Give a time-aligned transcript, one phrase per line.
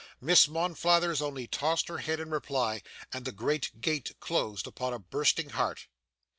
[0.19, 2.81] Miss Monflathers only tossed her head in reply,
[3.13, 5.85] and the great gate closed upon a bursting heart.